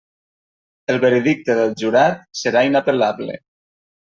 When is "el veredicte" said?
0.93-1.57